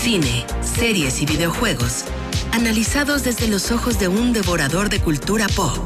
[0.00, 2.06] cine, series y videojuegos,
[2.52, 5.76] analizados desde los ojos de un devorador de cultura pop.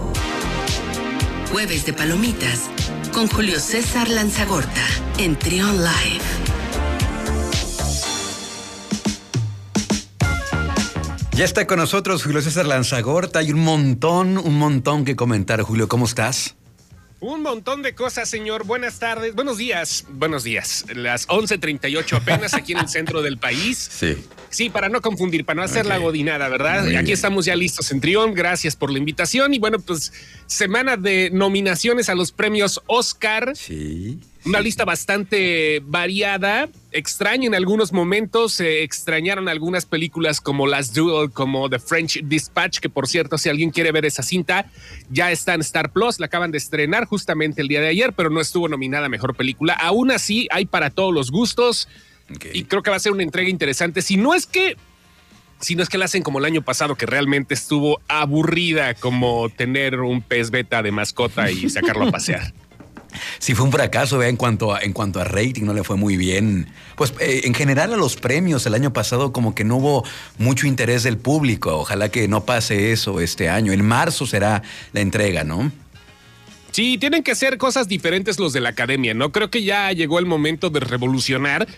[1.50, 2.70] Jueves de Palomitas
[3.12, 4.86] con Julio César Lanzagorta
[5.18, 6.24] en Trion Live.
[11.32, 13.40] Ya está con nosotros Julio César Lanzagorta.
[13.40, 15.60] Hay un montón, un montón que comentar.
[15.62, 16.54] Julio, ¿cómo estás?
[17.26, 18.66] Un montón de cosas, señor.
[18.66, 20.84] Buenas tardes, buenos días, buenos días.
[20.94, 23.90] Las 11:38 apenas aquí en el centro del país.
[24.04, 24.16] Sí.
[24.50, 26.94] Sí, para no confundir, para no hacer la godinada, ¿verdad?
[26.96, 28.34] aquí estamos ya listos en Trión.
[28.34, 29.54] Gracias por la invitación.
[29.54, 30.12] Y bueno, pues
[30.46, 33.56] semana de nominaciones a los premios Oscar.
[33.56, 34.20] Sí.
[34.46, 41.30] Una lista bastante variada, extraña en algunos momentos, se extrañaron algunas películas como Las Duel,
[41.30, 44.70] como The French Dispatch, que por cierto, si alguien quiere ver esa cinta,
[45.08, 48.28] ya está en Star Plus, la acaban de estrenar justamente el día de ayer, pero
[48.28, 49.72] no estuvo nominada a Mejor Película.
[49.72, 51.88] Aún así, hay para todos los gustos
[52.52, 54.02] y creo que va a ser una entrega interesante.
[54.02, 54.76] Si no es que
[55.60, 59.48] si no es que la hacen como el año pasado, que realmente estuvo aburrida como
[59.48, 62.52] tener un pez beta de mascota y sacarlo a pasear.
[63.38, 66.16] Sí, fue un fracaso, en cuanto a, en cuanto a rating, no le fue muy
[66.16, 66.68] bien.
[66.96, 70.04] Pues eh, en general a los premios el año pasado como que no hubo
[70.38, 71.76] mucho interés del público.
[71.78, 73.72] Ojalá que no pase eso este año.
[73.72, 75.72] En marzo será la entrega, ¿no?
[76.74, 79.30] Sí, tienen que hacer cosas diferentes los de la academia, ¿no?
[79.30, 81.68] Creo que ya llegó el momento de revolucionar.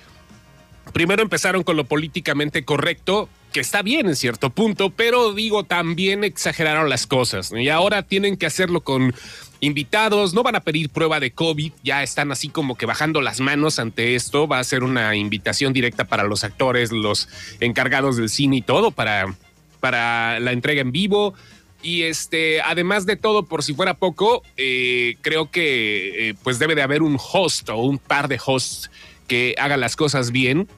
[0.94, 6.24] Primero empezaron con lo políticamente correcto, que está bien en cierto punto, pero digo, también
[6.24, 7.52] exageraron las cosas.
[7.54, 9.14] Y ahora tienen que hacerlo con
[9.60, 13.40] invitados, no van a pedir prueba de COVID, ya están así como que bajando las
[13.40, 17.28] manos ante esto, va a ser una invitación directa para los actores, los
[17.60, 19.34] encargados del cine y todo para,
[19.80, 21.34] para la entrega en vivo.
[21.82, 26.74] Y este, además de todo, por si fuera poco, eh, creo que eh, pues debe
[26.74, 28.90] de haber un host o un par de hosts
[29.28, 30.68] que hagan las cosas bien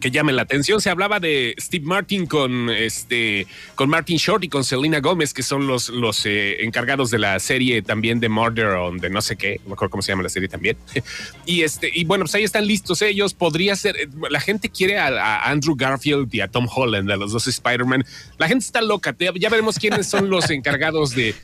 [0.00, 0.80] que llamen la atención.
[0.80, 5.42] Se hablaba de Steve Martin con este con Martin Short y con Selena Gómez, que
[5.42, 9.36] son los, los eh, encargados de la serie también de Murder on de no sé
[9.36, 10.76] qué, mejor cómo se llama la serie también.
[11.46, 13.34] y este, y bueno, pues ahí están listos ellos.
[13.34, 17.32] Podría ser, eh, la gente quiere a, Andrew Garfield y a Tom Holland, a los
[17.32, 18.04] dos Spider-Man.
[18.38, 19.14] La gente está loca.
[19.18, 21.34] Ya veremos quiénes son los encargados de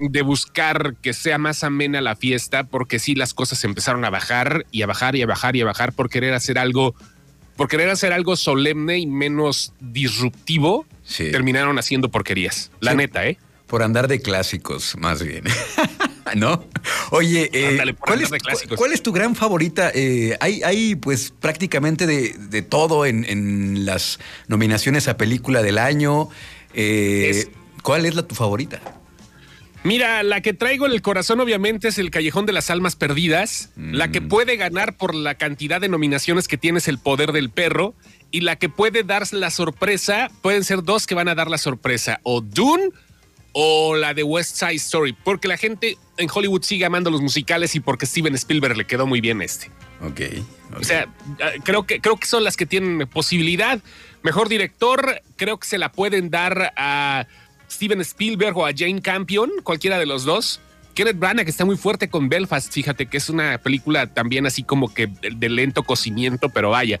[0.00, 4.64] de buscar que sea más amena la fiesta, porque sí, las cosas empezaron a bajar
[4.70, 6.94] y a bajar y a bajar y a bajar por querer hacer algo
[7.60, 10.86] por querer hacer algo solemne y menos disruptivo,
[11.30, 12.70] terminaron haciendo porquerías.
[12.80, 13.36] La neta, ¿eh?
[13.66, 15.44] Por andar de clásicos, más bien.
[16.36, 16.64] ¿No?
[17.10, 18.22] Oye, eh, ¿cuál,
[18.94, 19.92] es, tu gran favorita?
[19.94, 26.30] Eh, hay, hay, pues, prácticamente de, todo en, las nominaciones a película del año.
[26.72, 28.80] Eh, ¿Cuál es la tu favorita?
[29.82, 33.70] Mira, la que traigo en el corazón obviamente es el Callejón de las Almas Perdidas.
[33.76, 34.28] La que mm.
[34.28, 37.94] puede ganar por la cantidad de nominaciones que tiene es El Poder del Perro.
[38.30, 41.58] Y la que puede dar la sorpresa, pueden ser dos que van a dar la
[41.58, 42.20] sorpresa.
[42.24, 42.90] O Dune
[43.52, 45.14] o la de West Side Story.
[45.24, 49.06] Porque la gente en Hollywood sigue amando los musicales y porque Steven Spielberg le quedó
[49.06, 49.70] muy bien este.
[50.02, 50.20] Ok.
[50.78, 51.08] O sea,
[51.42, 53.80] ah, creo que, creo que son las que tienen posibilidad.
[54.22, 57.26] Mejor director, creo que se la pueden dar a
[57.70, 60.60] Steven Spielberg o a Jane Campion, cualquiera de los dos.
[60.94, 64.92] Kenneth Branagh está muy fuerte con Belfast, fíjate que es una película también así como
[64.92, 67.00] que de lento cocimiento, pero vaya.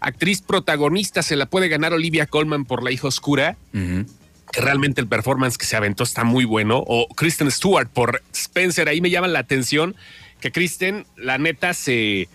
[0.00, 5.06] Actriz protagonista se la puede ganar Olivia Colman por La hija oscura, que realmente el
[5.06, 9.28] performance que se aventó está muy bueno, o Kristen Stewart por Spencer, ahí me llama
[9.28, 9.96] la atención
[10.40, 12.28] que Kristen, la neta, se,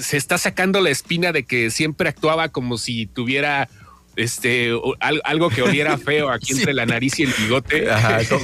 [0.00, 3.68] se está sacando la espina de que siempre actuaba como si tuviera
[4.16, 4.70] este,
[5.00, 7.86] algo que oliera feo aquí entre la nariz y el bigote.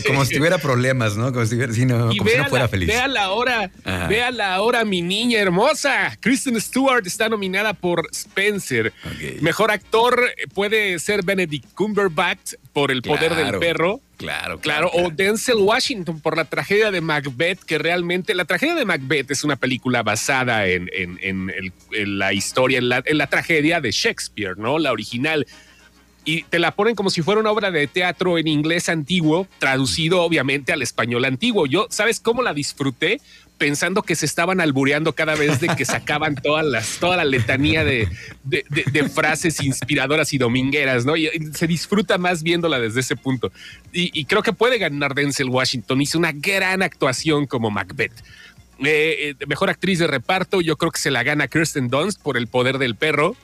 [0.06, 1.32] como, si tuviera problemas, ¿no?
[1.32, 2.12] Como si, no,
[2.48, 2.88] fuera feliz.
[2.88, 3.70] Véala ahora,
[4.08, 6.16] véala ahora, mi niña hermosa.
[6.20, 8.92] Kristen Stewart está nominada por Spencer.
[9.40, 14.00] Mejor actor puede ser Benedict Cumberbatch por El Poder del Perro.
[14.20, 18.84] Claro, claro, O Denzel Washington por la tragedia de Macbeth, que realmente la tragedia de
[18.84, 20.90] Macbeth es una película basada en,
[21.90, 24.78] la historia, en la, en la tragedia de Shakespeare, ¿no?
[24.78, 25.46] La original
[26.26, 30.20] y te la ponen como si fuera una obra de teatro en inglés antiguo, traducido
[30.20, 31.64] obviamente al español antiguo.
[31.64, 33.22] Yo, ¿sabes cómo la disfruté?
[33.60, 37.84] Pensando que se estaban albureando cada vez de que sacaban todas las, toda la letanía
[37.84, 38.08] de,
[39.14, 41.14] frases inspiradoras y domingueras, ¿no?
[41.14, 43.52] Y, se disfruta más viéndola desde ese punto.
[43.92, 46.00] Y, creo que puede ganar Denzel Washington.
[46.00, 48.14] Hizo una gran actuación como Macbeth.
[48.78, 52.38] Eh, eh, mejor actriz de reparto, yo creo que se la gana Kirsten Dunst por
[52.38, 53.36] El Poder del Perro.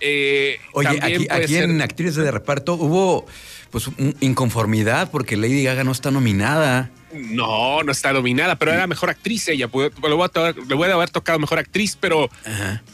[0.00, 3.26] Eh, Oye, aquí, aquí en actrices de reparto hubo
[3.70, 3.88] pues
[4.20, 6.90] inconformidad porque Lady Gaga no está nominada.
[7.12, 9.68] No, no está nominada, pero era mejor actriz ella.
[9.72, 12.30] Le voy, a, haber tocado mejor actriz, pero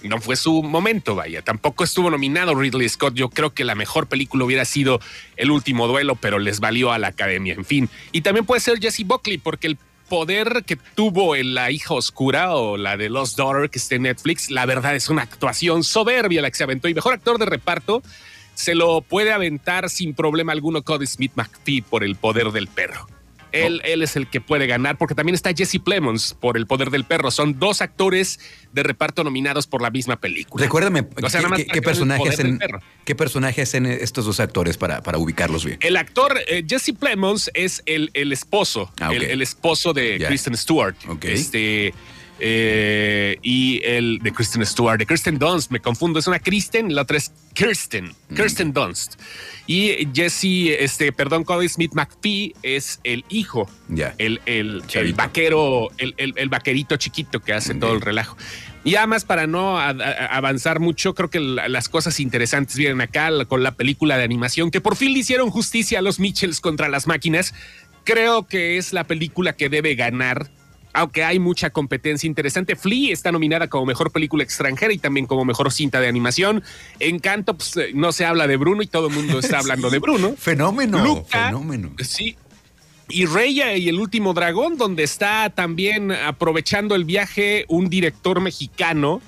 [0.03, 1.43] no fue su momento, vaya.
[1.43, 3.15] Tampoco estuvo nominado Ridley Scott.
[3.15, 5.01] Yo creo que la mejor película hubiera sido
[5.37, 7.91] El último duelo, pero les valió a la academia, en fin.
[8.13, 12.55] Y también puede ser Jesse Buckley, porque el poder que tuvo en La hija oscura
[12.55, 16.43] o la de Lost Daughter que está en Netflix, la verdad es una actuación soberbia
[16.43, 16.89] la que se aventó.
[16.89, 18.03] Y mejor actor de reparto
[18.55, 23.07] se lo puede aventar sin problema alguno Cody Smith McPhee por el poder del perro.
[23.53, 26.91] Él, él, es el que puede ganar, porque también está Jesse Plemons por El Poder
[26.91, 27.31] del Perro.
[27.31, 28.41] Son dos actores
[28.73, 30.63] de reparto nominados por la misma película.
[30.63, 31.07] Recuérdame,
[31.73, 32.59] ¿qué, personajes en,
[33.05, 35.79] ¿qué personajes en estos dos actores para, para ubicarlos bien?
[35.83, 40.97] El actor eh, Jesse Plemons es el, el esposo, ah, el, esposo de Kristen Stewart.
[41.23, 41.95] Este
[42.39, 47.03] eh, y el de Kristen Stewart, de Kristen Dunst, me confundo, es una Kristen, la
[47.03, 48.35] otra es Kirsten, mm.
[48.35, 49.21] Kirsten Dunst.
[49.67, 53.69] Y Jesse, este, perdón, Cody Smith McPhee es el hijo,
[54.19, 54.83] el, el,
[55.15, 58.37] vaquero, el, el, vaquerito chiquito que hace todo el relajo.
[58.85, 63.73] Y además, para no avanzar mucho, creo que las cosas interesantes vienen acá con la
[63.73, 67.53] película de animación, que por fin le hicieron justicia a los Mitchells contra las máquinas.
[68.05, 70.49] Creo que es la película que debe ganar
[70.97, 72.75] aunque hay mucha competencia interesante.
[72.75, 76.63] Flea está nominada como mejor película extranjera y también como mejor cinta de animación.
[77.01, 79.99] Encanto, pues eh, no se habla de Bruno y todo el mundo está hablando de
[79.99, 80.35] Bruno.
[80.39, 81.23] Fenómeno.
[81.29, 81.93] fenómeno.
[82.03, 82.37] Sí.
[83.11, 89.21] Y Reya y el último dragón, donde está también aprovechando el viaje un director mexicano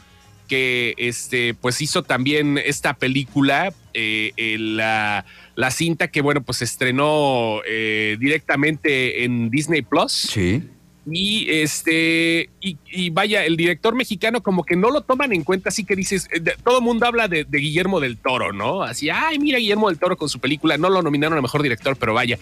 [0.48, 5.26] que este, pues hizo también esta película, eh, la,
[5.70, 10.12] cinta que bueno, pues estrenó eh, directamente en Disney Plus.
[10.12, 10.62] Sí
[11.10, 15.84] y este, y, vaya, el director mexicano como que no lo toman en cuenta, así
[15.84, 18.82] que dices, eh, todo el mundo habla de, Guillermo del Toro, ¿no?
[18.82, 21.96] Así, ay, mira Guillermo del Toro con su película, no lo nominaron a mejor director,
[21.96, 22.38] pero vaya.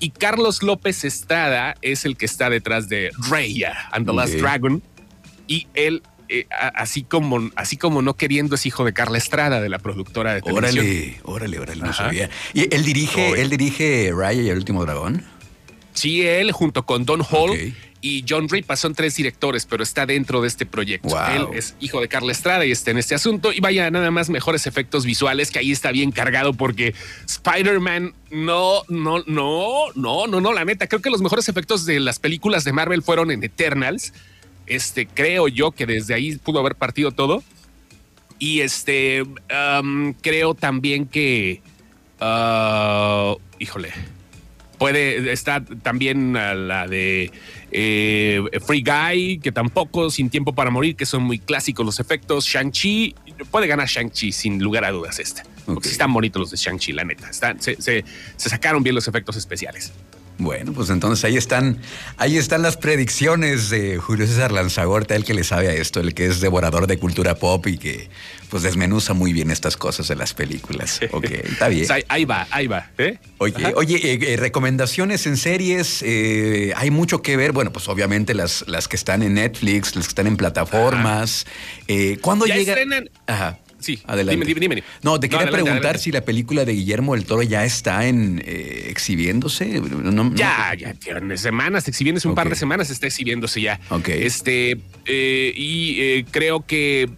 [0.00, 4.80] Y Carlos López Estrada es el que está detrás de Raya and the Last Dragon.
[5.48, 9.68] Y él, eh, así, como, así como no queriendo, es hijo de Carla Estrada, de
[9.68, 10.84] la productora de televisión.
[10.84, 12.30] Órale, órale, órale, no sabía.
[12.54, 15.24] ¿Y él dirige, él dirige Raya y el último dragón?
[15.98, 20.40] Sí, él junto con Don Hall y John Ripa son tres directores, pero está dentro
[20.40, 21.16] de este proyecto.
[21.30, 23.52] Él es hijo de Carla Estrada y está en este asunto.
[23.52, 26.94] Y vaya, nada más mejores efectos visuales, que ahí está bien cargado porque
[27.26, 31.98] Spider-Man no, no, no, no, no, no, la neta, creo que los mejores efectos de
[31.98, 34.12] las películas de Marvel fueron en Eternals.
[34.66, 37.42] Este, creo yo que desde ahí pudo haber partido todo.
[38.38, 39.24] Y este,
[40.20, 41.60] creo también que,
[42.20, 43.92] uh, híjole,
[44.78, 47.30] puede estar también la de
[47.70, 52.46] eh, Free Guy, que tampoco, Sin Tiempo para Morir, que son muy clásicos los efectos.
[52.46, 53.14] Shang-Chi,
[53.50, 55.42] puede ganar Shang-Chi sin lugar a dudas esta.
[55.66, 57.28] Porque están bonitos los de Shang-Chi, la neta.
[57.28, 58.04] Están, se, se,
[58.36, 59.92] sacaron bien los efectos especiales.
[60.38, 61.78] Bueno, pues entonces ahí están,
[62.16, 66.14] ahí están las predicciones de Julio César Lanzagorta, el que le sabe a esto, el
[66.14, 68.08] que es devorador de cultura pop y que
[68.48, 71.00] pues desmenuza muy bien estas cosas de las películas.
[71.10, 71.86] Ok, está bien.
[71.86, 72.90] Pues ahí va, ahí va.
[72.98, 73.18] ¿eh?
[73.38, 77.52] Oye, oye, eh, eh, recomendaciones en series, hay mucho que ver.
[77.52, 81.46] Bueno, pues obviamente las, las que están en Netflix, las que están en plataformas.
[82.20, 82.74] ¿Cuándo ya llega?
[82.74, 83.10] Estrenan...
[83.26, 83.58] Ajá.
[83.80, 84.44] Sí, adelante.
[84.44, 88.06] Dime, dime, No, te quería preguntar si la película de Guillermo del Toro ya está
[88.06, 89.80] en eh, exhibiéndose.
[90.34, 93.80] ya, ya tiene semanas, exhibiéndose un par de semanas, está exhibiéndose ya.
[93.90, 94.08] Ok.
[94.08, 97.08] Este, eh, y eh, creo que.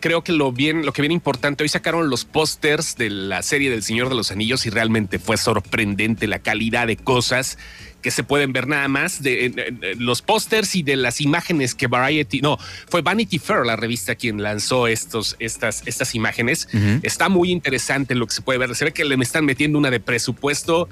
[0.00, 3.70] creo que lo bien, lo que viene importante, hoy sacaron los pósters de la serie
[3.70, 7.58] del Señor de los Anillos y realmente fue sorprendente la calidad de cosas
[8.02, 12.40] que se pueden ver nada más de los pósters y de las imágenes que Variety,
[12.40, 16.68] no, fue Vanity Fair la revista quien lanzó estos, estas, estas imágenes.
[17.02, 18.74] Está muy interesante lo que se puede ver.
[18.74, 20.88] Se ve que le están metiendo una de presupuesto,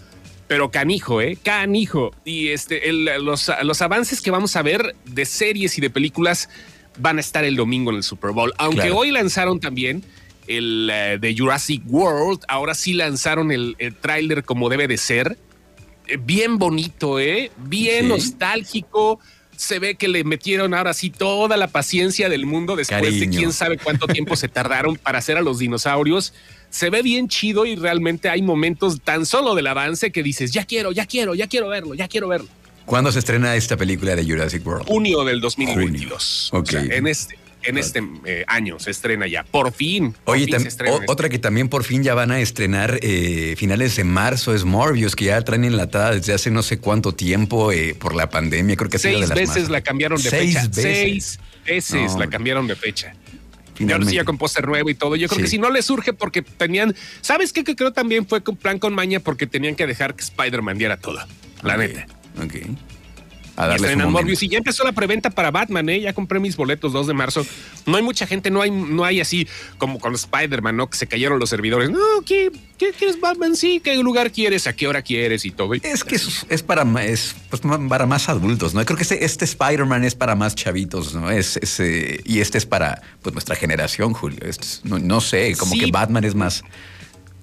[0.47, 1.37] pero canijo, ¿eh?
[1.43, 2.15] Canijo.
[2.25, 6.49] Y este, los, los avances que vamos a ver de series y de películas
[6.99, 8.55] van a estar el domingo en el Super Bowl.
[8.59, 10.05] Aunque hoy lanzaron también
[10.47, 15.39] el eh, de Jurassic World, ahora sí lanzaron el, el tráiler como debe de ser
[16.19, 17.51] bien bonito, ¿eh?
[17.59, 19.21] Bien nostálgico.
[19.57, 23.53] Se ve que le metieron ahora sí toda la paciencia del mundo después de quién
[23.53, 26.33] sabe cuánto tiempo se tardaron para hacer a los dinosaurios.
[26.71, 30.65] Se ve bien chido y realmente hay momentos tan solo del avance que dices, ya
[30.65, 32.49] quiero, ya quiero, ya quiero verlo, ya quiero verlo.
[32.87, 34.87] ¿Cuándo se estrena esta película de Jurassic World?
[34.87, 36.51] Junio del 2022.
[36.55, 36.73] Ok.
[36.73, 40.15] en este en este eh, año se estrena ya, por fin.
[40.25, 40.47] Oye,
[41.07, 45.17] otra que también por fin ya van a estrenar eh, finales de marzo es Morbius,
[45.17, 48.77] que ya traen enlatada desde hace no sé cuánto tiempo eh, por la pandemia.
[48.77, 50.69] Creo que seis de las veces la cambiaron de fecha.
[50.71, 53.15] Seis veces la cambiaron de fecha.
[53.79, 55.17] Y ahora sí ya con póster nuevo y todo.
[55.17, 56.95] Yo creo que si no le surge porque tenían.
[57.23, 57.65] ¿Sabes qué?
[57.65, 60.99] Que creo también fue con plan con maña porque tenían que dejar que Spider-Man diera
[60.99, 61.19] todo.
[61.63, 62.07] La neta.
[62.43, 62.57] Ok
[63.57, 66.01] a darle Morbius y ya empezó la preventa para Batman, ¿eh?
[66.01, 67.47] Ya compré mis boletos 2 de marzo.
[67.87, 69.47] No hay mucha gente, no hay, no hay así
[69.79, 70.89] como con Spider-Man, ¿no?
[70.89, 71.91] Que se cayeron los servidores.
[71.91, 73.57] No, ¿qué, qué quieres Batman?
[73.57, 74.67] Sí, ¿qué lugar quieres?
[74.67, 75.45] ¿A qué hora quieres?
[75.45, 75.75] Y todo.
[75.75, 78.85] Es que es, para, es, pues, para más adultos, ¿no?
[78.85, 81.31] Creo que este, este Spider-Man es para más chavitos, ¿no?
[81.31, 84.41] Es, eh, y este es para pues nuestra generación, Julio.
[84.85, 86.65] no, sé, como que Batman es más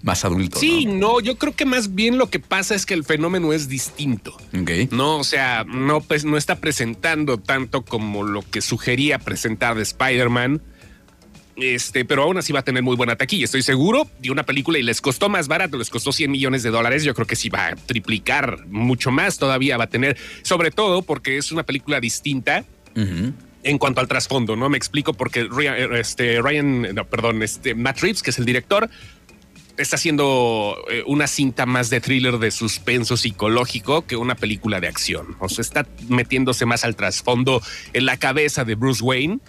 [0.08, 0.60] más adulto.
[0.60, 1.20] Sí, ¿no?
[1.20, 4.36] yo creo que más bien lo que pasa es que el fenómeno es distinto.
[4.90, 9.84] No, o sea, no, pues, no está presentando tanto como lo que sugería presentar de
[9.84, 10.62] Spider-Man.
[11.58, 14.78] Este, pero aún así va a tener muy buena taquilla, estoy seguro, de una película
[14.78, 17.50] y les costó más barato, les costó 100 millones de dólares, yo creo que sí
[17.50, 22.00] va a triplicar mucho más todavía, va a tener, sobre todo porque es una película
[22.00, 22.64] distinta.
[23.64, 24.70] En cuanto al trasfondo, ¿no?
[24.70, 28.90] Me explico porque Ryan, este, Ryan no, perdón, este, Matt Reeves, que es el director,
[29.78, 34.88] está haciendo eh, una cinta más de thriller de suspenso psicológico que una película de
[34.88, 35.36] acción.
[35.40, 37.62] O sea, está metiéndose más al trasfondo
[37.94, 39.40] en la cabeza de Bruce Wayne.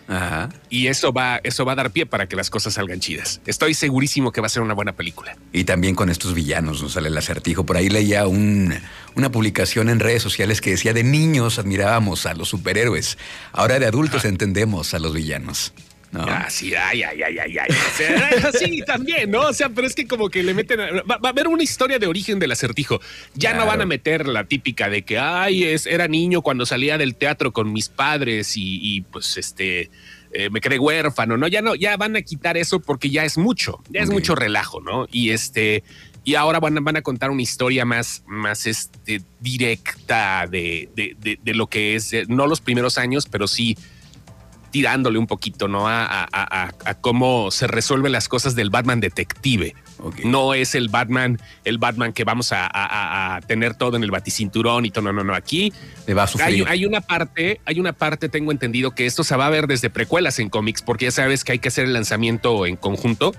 [0.69, 3.41] Y eso va, eso va a dar pie para que las cosas salgan chidas.
[3.47, 5.37] Estoy segurísimo que va a ser una buena película.
[5.53, 6.89] Y también con estos villanos, ¿no?
[6.89, 7.65] Sale el acertijo.
[7.65, 12.49] Por ahí leía una publicación en redes sociales que decía de niños admirábamos a los
[12.49, 13.19] superhéroes.
[13.53, 15.73] Ahora de adultos entendemos a los villanos.
[16.15, 17.69] Ah, sí, ay, ay, ay, ay, ay.
[18.59, 19.43] sí, también, ¿no?
[19.49, 20.81] O sea, pero es que como que le meten.
[20.81, 23.01] va, a haber una historia de origen del acertijo.
[23.35, 26.97] Ya no van a meter la típica de que, ay, es, era niño cuando salía
[26.97, 29.91] del teatro con mis padres y, pues este.
[30.31, 31.49] Eh, me quedé huérfano, ¿no?
[31.49, 34.79] Ya no, ya van a quitar eso porque ya es mucho, ya es mucho relajo,
[34.83, 35.07] ¿no?
[35.11, 35.83] Y este,
[36.23, 41.55] y ahora van, van a contar una historia más, más este, directa de, de, de,
[41.55, 43.79] lo que es, eh, no los primeros años, pero sí
[44.71, 45.85] tirándole un poquito, ¿no?
[45.89, 49.75] A, cómo se resuelven las cosas del Batman detective.
[50.25, 54.91] No es el Batman, el Batman que vamos a, tener todo en el baticinturón y
[54.91, 55.05] todo.
[55.05, 55.35] No, no, no.
[55.35, 55.73] Aquí
[56.67, 59.91] Hay, una parte, hay una parte, tengo entendido que esto se va a ver desde
[59.91, 63.35] precuelas en cómics, porque ya sabes que hay que hacer el lanzamiento en conjunto.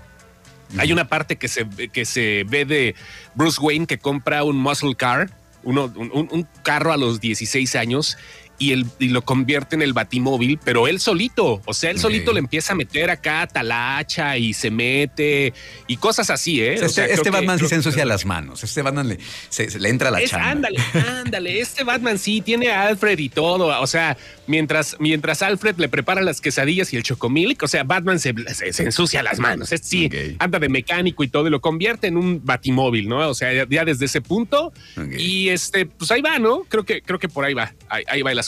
[0.78, 2.96] Hay una parte que se, que se ve de
[3.34, 5.32] Bruce Wayne que compra un muscle car,
[5.64, 8.18] uno, un, un carro a los 16 años
[8.60, 12.34] y, el, y lo convierte en el batimóvil, pero él solito, o sea, él solito
[12.34, 15.54] le empieza a meter acá talacha y se mete
[15.88, 16.74] y cosas así, ¿eh?
[16.74, 20.22] este, este Batman sí se ensucia las manos, este Batman le, se, le entra la
[20.22, 25.42] es, Ándale, ándale, este Batman sí tiene a Alfred y todo, o sea, mientras, mientras
[25.42, 29.40] Alfred le prepara las quesadillas y el chocomilk, o sea, Batman se, se, ensucia las
[29.40, 33.30] manos, es sí, anda de mecánico y todo y lo convierte en un batimóvil, ¿no?
[33.30, 34.74] O sea, ya, desde ese punto
[35.18, 36.66] y este, pues ahí va, ¿no?
[36.68, 38.40] Creo que, creo que por ahí va, ahí, ahí va el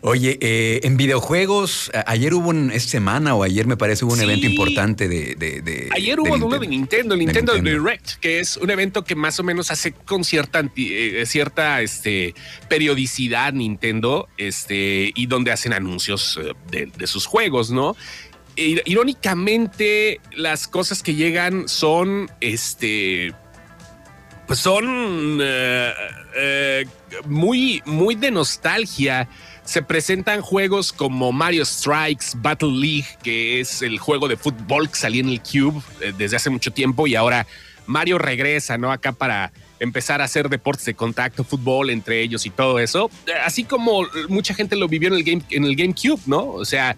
[0.00, 4.20] Oye, eh, en videojuegos, ayer hubo un, esta semana o ayer me parece hubo un
[4.20, 9.02] evento importante de, Ayer hubo uno de Nintendo, el Nintendo, Direct, que es un evento
[9.02, 12.34] que más o menos hace con cierta, eh, cierta este,
[12.68, 16.38] periodicidad Nintendo, este, y donde hacen anuncios
[16.70, 17.96] eh, de, sus juegos, ¿no?
[18.54, 23.32] Irónicamente, las cosas que llegan son, este,
[24.46, 25.38] pues son
[27.26, 29.28] muy, muy de nostalgia
[29.68, 34.96] se presentan juegos como Mario Strikes, Battle League, que es el juego de fútbol que
[34.96, 37.46] salía en el Cube eh, desde hace mucho tiempo y ahora
[37.86, 38.90] Mario regresa, ¿no?
[38.90, 43.10] Acá para empezar a hacer deportes de contacto, fútbol entre ellos y todo eso.
[43.44, 46.46] Así como mucha gente lo vivió en el, game, en el GameCube, ¿no?
[46.46, 46.96] O sea,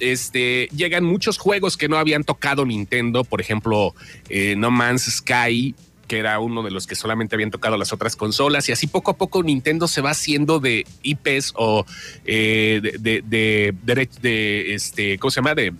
[0.00, 3.94] este, llegan muchos juegos que no habían tocado Nintendo, por ejemplo,
[4.28, 5.76] eh, No Man's Sky,
[6.08, 9.12] que era uno de los que solamente habían tocado las otras consolas y así poco
[9.12, 11.84] a poco Nintendo se va haciendo de IPs o
[12.24, 13.74] eh, de, de,
[14.20, 15.54] de, este, ¿cómo se llama?
[15.54, 15.70] De,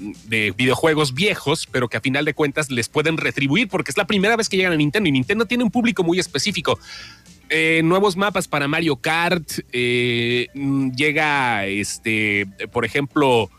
[0.56, 4.37] videojuegos viejos, pero que a final de cuentas les pueden retribuir porque es la primera
[4.37, 6.78] vez que llegan a Nintendo y Nintendo tiene un público muy específico.
[7.50, 13.50] Eh, nuevos mapas para Mario Kart, eh, mm, llega, este, por ejemplo,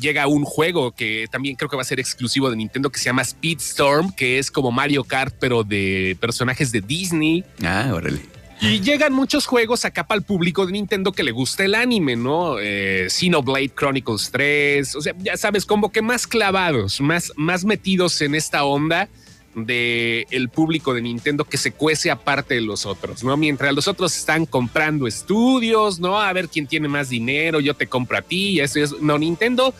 [0.00, 3.06] llega un juego que también creo que va a ser exclusivo de Nintendo que se
[3.06, 7.44] llama Speedstorm, que es como Mario Kart, pero de personajes de Disney.
[7.62, 8.20] Ah, órale.
[8.60, 12.16] Y llegan muchos juegos acá para el público de Nintendo que le gusta el anime,
[12.16, 12.58] ¿no?
[12.58, 18.20] Eh, Xenoblade Chronicles 3, o sea, ya sabes, como que más clavados, más, más metidos
[18.22, 19.08] en esta onda
[19.56, 23.36] de el público de Nintendo que se cuece aparte de los otros, ¿no?
[23.36, 26.20] Mientras los otros están comprando estudios, ¿no?
[26.20, 29.74] A ver quién tiene más dinero, yo te compro a ti, eso es, no, Nintendo,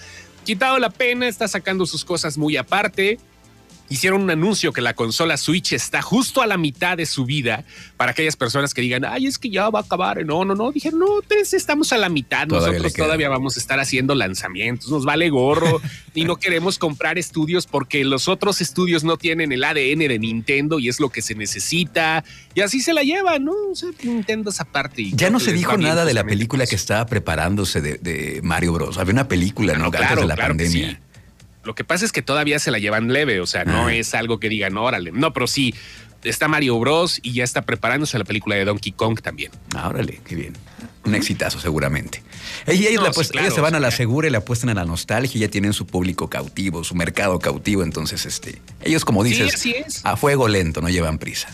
[0.45, 3.19] quitado la pena, está sacando sus cosas muy aparte.
[3.89, 7.65] Hicieron un anuncio que la consola Switch está justo a la mitad de su vida
[7.97, 10.25] para aquellas personas que digan, ay, es que ya va a acabar.
[10.25, 10.73] No, no, no.
[10.73, 12.47] Dije, no, pues estamos a la mitad.
[12.47, 14.91] Nosotros todavía vamos a estar haciendo lanzamientos.
[14.91, 15.81] Nos vale gorro
[16.15, 20.79] y no queremos comprar estudios porque los otros estudios no tienen el ADN de Nintendo
[20.79, 22.25] y es lo que se necesita.
[22.55, 23.53] Y así se la lleva, ¿no?
[23.71, 25.11] O sea, Nintendo esa parte.
[25.13, 28.99] ya no se dijo nada de la película que estaba preparándose de, Mario Bros.
[28.99, 29.87] Había una película, ¿no?
[29.87, 31.01] Antes de la pandemia.
[31.67, 33.95] Lo que pasa es que todavía se la llevan leve, o sea, no ah.
[33.95, 35.11] es algo que digan, órale.
[35.13, 35.75] No, pero sí,
[36.23, 37.19] está Mario Bros.
[37.23, 39.51] y ya está preparándose la película de Donkey Kong también.
[39.75, 40.55] Ah, órale, qué bien.
[41.05, 42.23] Un exitazo, seguramente.
[42.67, 43.05] Y ellos,
[43.55, 45.87] se van a la segura y le apuestan a la nostalgia y ya tienen su
[45.87, 47.83] público cautivo, su mercado cautivo.
[47.83, 51.49] Entonces, este, ellos, como dices, a fuego lento, no llevan prisa.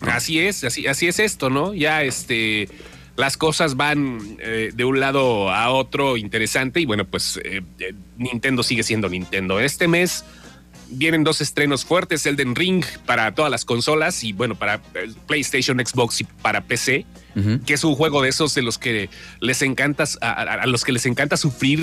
[0.00, 1.74] Así es, así, así es esto, ¿no?
[1.74, 2.68] Ya este
[3.20, 7.94] las cosas van eh, de un lado a otro interesante y bueno, pues eh, eh,
[8.16, 9.60] Nintendo sigue siendo Nintendo.
[9.60, 10.24] Este mes
[10.88, 14.82] vienen dos estrenos fuertes, Elden Ring para todas las consolas y bueno, para
[15.26, 17.06] PlayStation, Xbox y para PC,
[17.64, 19.08] que es un juego de esos de los que
[19.38, 21.80] les encanta, a, los que les encanta sufrir,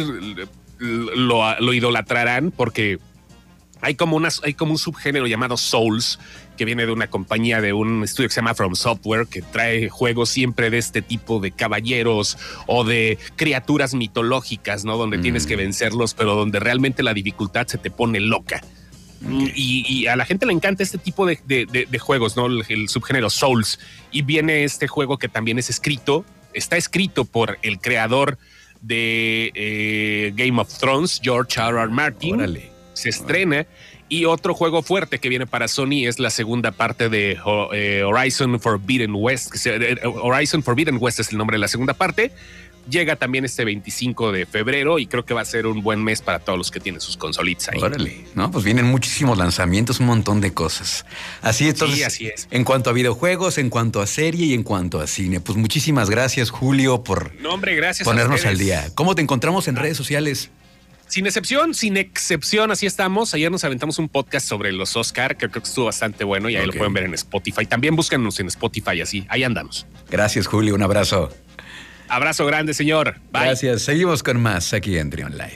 [0.80, 3.00] lo, lo idolatrarán porque
[3.82, 6.20] hay como, una, hay como un subgénero llamado Souls,
[6.58, 9.88] que viene de una compañía de un estudio que se llama From Software, que trae
[9.88, 14.98] juegos siempre de este tipo de caballeros o de criaturas mitológicas, ¿no?
[14.98, 15.60] Donde tienes que mm.
[15.60, 18.62] vencerlos, pero donde realmente la dificultad se te pone loca.
[19.56, 22.48] Y, a la gente le encanta este tipo de, juegos, ¿no?
[22.48, 23.80] El, subgénero Souls.
[24.12, 28.38] Y viene este juego que también es escrito, está escrito por el creador
[28.82, 31.80] de eh, Game of Thrones, George R.
[31.80, 31.88] R.
[31.90, 32.60] Martin.
[32.94, 33.68] Se estrena
[34.10, 37.38] y otro juego fuerte que viene para Sony es la segunda parte de
[37.74, 39.54] eh, Horizon Forbidden West.
[39.66, 42.32] Eh, Horizon Forbidden West es el nombre de la segunda parte.
[42.90, 46.22] Llega también este 25 de febrero y creo que va a ser un buen mes
[46.22, 47.82] para todos los que tienen sus consolitas ahí.
[47.82, 48.50] Órale, ¿no?
[48.50, 51.06] Pues vienen muchísimos lanzamientos, un montón de cosas.
[51.42, 52.48] Así entonces, sí, así es.
[52.50, 55.42] En cuanto a videojuegos, en cuanto a serie y en cuanto a cine.
[55.42, 57.34] Pues muchísimas gracias, Julio, por
[58.06, 58.90] ponernos al día.
[58.96, 60.50] ¿Cómo te encontramos en redes sociales?
[61.08, 63.34] Sin excepción, sin excepción, así estamos.
[63.34, 66.58] Ayer nos aventamos un podcast sobre los Oscar, que creo que estuvo bastante bueno y
[66.58, 67.66] ahí lo pueden ver en Spotify.
[67.66, 69.88] También búscanos en Spotify, así, ahí andamos.
[70.10, 71.32] Gracias, Julio, un abrazo.
[72.10, 73.16] Abrazo grande, señor.
[73.32, 73.44] Bye.
[73.44, 73.84] Gracias.
[73.84, 75.56] Seguimos con más aquí en Trion Live.